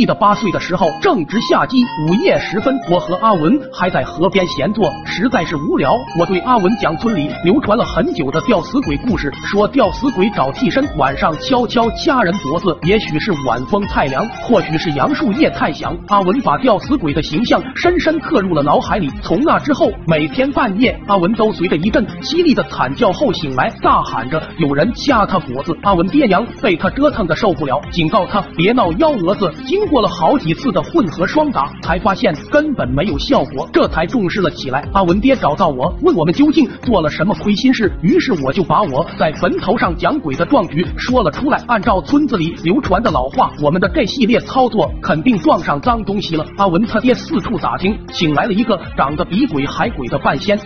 [0.00, 5.94] 记得八岁的时候正值夏季，午夜时分，我和阿文还在河边闲坐，实在是无聊。
[6.18, 12.74] 我对阿文讲村里流传了很久的吊死鬼故事，说吊死鬼找替身，晚上悄悄掐人脖子。
[12.84, 19.06] 也许是晚风太凉，或许是杨树叶太响，阿文把吊死鬼的形象深深刻入了脑海里。
[19.22, 25.76] 从那之后，每天半夜，阿文都随着一阵凄厉的惨叫后醒来，大喊着有人掐他脖子。
[25.82, 29.52] 阿文爹娘被他折腾的受不了，警告他别闹幺蛾子。
[29.66, 34.88] 经过了好几次的混合双打，才发现根本没有效果，这才重视了起来。
[34.92, 41.60] 阿文爹找到我，问我们究竟做了什么亏心事，于是我就把我在坟头上讲鬼的壮举说了出来。
[41.66, 46.46] 按照村子里流传的老话，我们的这系列操作肯定撞上脏东西了。
[46.56, 50.56] 阿文他爹四处打听，请来了一个长得比鬼还鬼的半仙。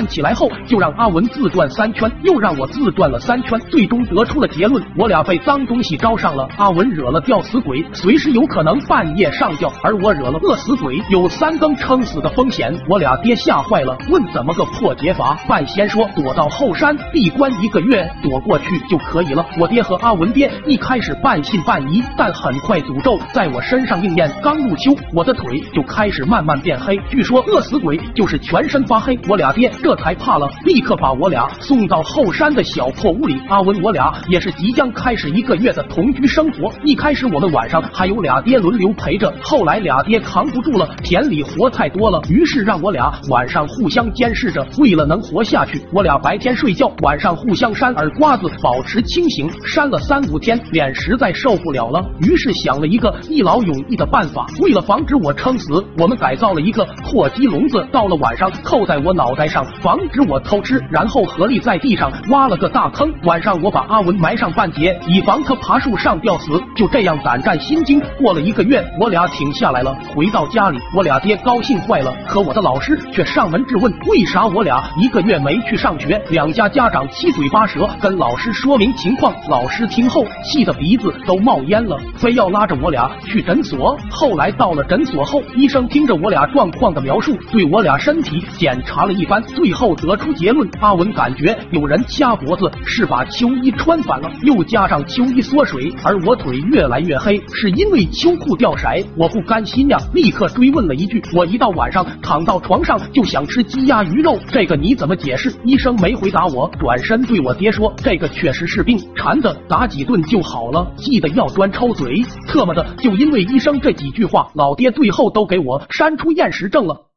[0.00, 6.48] 站起来后，就让阿文自转三圈，又让我自转了三圈，最终得出了结论：我俩被脏东西招上了。
[6.56, 12.74] 阿文惹了吊死鬼，随时有可能半夜上吊；而我惹了饿死鬼，有三更撑死的风险。
[12.88, 15.38] 我俩爹吓坏了，问怎么个破解法？
[15.46, 19.44] 半仙说躲到后山闭关一个月，躲过去就可以了。
[19.58, 24.32] 我爹和阿文爹一开始半信半疑，但很快诅咒在我身上应验。
[24.42, 26.98] 刚入秋，我的腿就开始慢慢变黑。
[27.10, 29.18] 据说饿死鬼就是全身发黑。
[29.28, 29.70] 我俩爹。
[29.82, 33.42] 这这才怕了，立刻把我俩送到后山的小破屋里。
[33.48, 36.72] 阿文，我俩也是即将开始一个月的同居生活。
[36.84, 44.64] 一开始我们晚上还有俩爹轮流陪着，后来俩爹扛不住了，田里活太多了，于是让我俩晚上互相监视着。
[44.78, 49.50] 为了能活下去，我俩白天睡觉，晚上互相扇耳刮子，保持清醒。
[49.66, 54.46] 扇了三五天，脸实在受不了了，于是想了一个一劳永逸的办法。
[54.60, 59.66] 为了防止我撑死，我们改造了一个破鸡笼子，到了晚上扣在我脑袋上。
[59.82, 63.10] 防止我偷吃，然后合力在地上挖了个大坑。
[63.24, 66.62] 晚上我把阿文埋上半截，以防他爬树上吊死。
[66.76, 69.96] 就这样胆战心惊过了一个月，我俩挺下来了。
[70.14, 76.20] 回到家里，我俩爹高兴坏了，可我的老师却上门质问，为啥我俩一个月没去上学？
[76.30, 83.98] 两家家长七嘴八舌跟老师说明情况，老师听后气得鼻子都冒烟了，非要拉着我俩去诊所。
[84.10, 89.42] 后来到了诊所后，医生听着我俩状况的描述，对我俩身体检查了一番。
[89.60, 98.88] 最后得出结论，阿文感觉有人掐脖子，是把秋衣穿反了，又加上秋衣缩水，而我腿越来越黑，是因为秋裤掉色。
[99.18, 105.52] 我不甘心呀，立刻追问了一句：我一到晚上躺到床上就想吃鸡鸭鱼肉，这个你怎么解释？
[105.62, 112.24] 医生没回答我，转身对我爹说：这个确实是病，馋的打几顿就好了，记得要专抽嘴。
[112.48, 117.09] 特么的，就因为医生这几句话，老爹最后都给我删出厌食症了。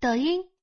[0.00, 0.57] 抖音。